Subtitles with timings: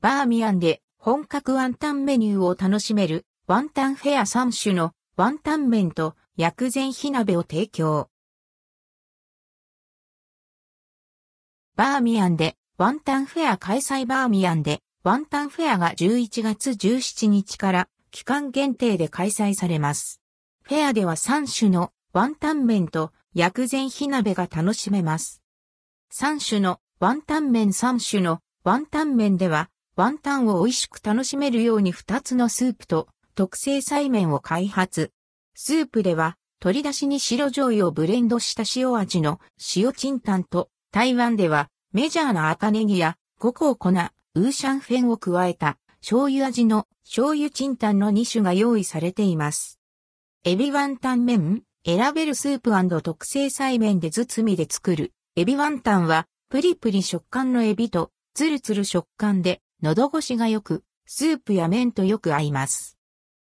[0.00, 8.08] バーミヤンで本格ワンタンメニューを楽しめるワンタンフェア3種のワンタン麺と薬膳火鍋を提供。
[11.76, 20.22] バーミヤンでワンタンフェア開催バーミヤンでワンタンフェアが11月17日から期間限定で開催されます。
[20.62, 25.42] フェアでは3種のワンタン麺と薬膳火鍋が楽しめます。
[26.14, 29.68] 3種のワンタン麺3種のワンタン麺では
[30.00, 35.12] ワンタンを美味しく楽しめるように2つのスープと特製菜麺を開発。
[35.54, 39.40] スープでは鶏出しに白醤油をブレンドした塩味の
[39.76, 49.80] 塩チンタンと台湾ではメジャーな赤ネギや五香粉、ウーシャンフェンを加えた醤油味の醤油チンタンの2種が用意されています。
[50.44, 62.98] エビワンタン麺、選べるスープ特製菜麺で包みで作るエビワンタンはプリプリ食感のエビとツルツル食感で喉越しが良く、スープや麺とよく合います。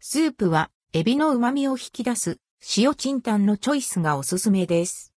[0.00, 2.38] スープは、エビの旨味を引き出す、
[2.76, 5.12] 塩チンタンのチョイスがおすすめです。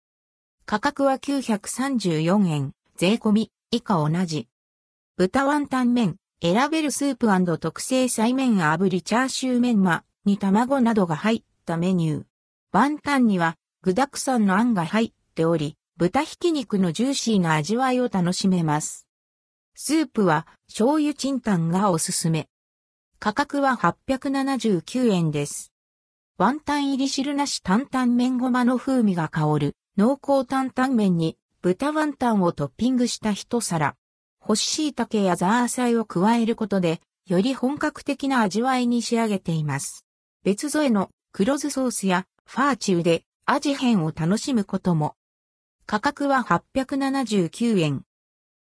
[0.67, 4.49] 価格は934円、税込み、以下同じ。
[5.17, 12.25] 豚ワンタン麺、選べるスープ特製菜麺炙りチャーシューメンマに卵などが入ったメニュー。
[12.73, 19.08] ワンタンには具沢山のあんが入っており、豚ひき肉のジューシーな味わいを楽しめます。
[19.81, 22.49] スープは醤油チンタンがおすすめ。
[23.21, 25.73] 価格は879円です。
[26.37, 33.95] ワンタン入り汁なし担々麺ごまの風味が香る濃厚担々麺に豚ワンタンをトッピングした一皿。
[34.41, 40.05] 干し椎茸やザーサイを加えることで、より本格的な味わいに仕上げています。
[40.43, 45.15] 別添えの黒酢ソースやファーチューで味変を楽しむことも。
[45.87, 48.03] 価格は879円。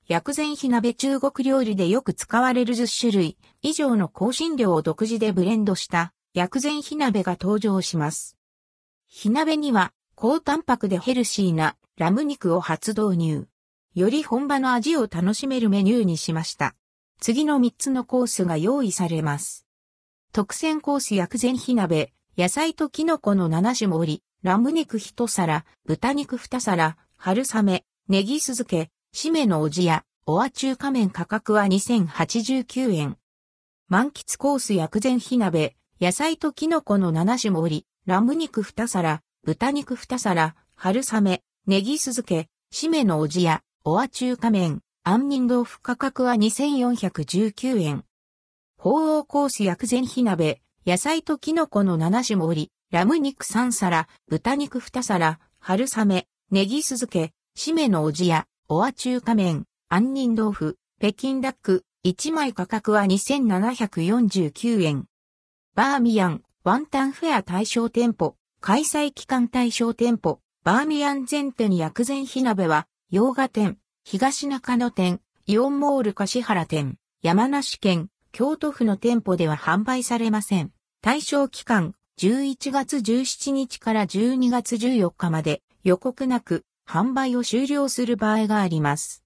[0.10, 8.36] 薬膳火鍋中国料理でよく使われる10種類以上の香辛料を独自でブレンドした薬膳火鍋が登場します。
[9.08, 13.48] 火鍋には高タンパクでヘルシーなラム肉を初導入。
[13.94, 16.74] より本場の味を楽しめるメニューにしました。
[17.22, 19.68] 次の3つのコースが用意されます。
[20.34, 33.18] 特選コース薬膳火鍋、野菜とキノコの7種盛り、ラム肉1皿、豚肉2皿、春雨、ネギ酢漬け、しめのおじや、おわ中華麺価格は2089円。
[33.88, 48.06] 満喫コース薬膳火鍋、野菜とキノコの7種盛り、ラム肉2皿、豚肉2皿、春雨、ネギ酢漬け、しめのおじや、おわ中華麺、杏仁豆腐価格は2419円。
[48.78, 65.06] 鳳凰コース薬膳火鍋、野菜とキノコの7種盛り、ラム肉3皿、豚肉2皿、春雨、ネギ酢漬け、しめのおじや、おわ中華麺、杏仁豆腐、北京ダック、1枚価格は2749円。
[65.74, 80.72] バーミヤン、ワンタンフェア対象店舗、開催期間対象店舗、バーミヤン全店薬膳火鍋は、洋画店、東中野店、イオンモール柏原店、山梨県、京都府の店舗では販売されません。
[81.02, 89.18] 対象期間、11月17日から12月14日まで予告なく販売を終了する場合があります。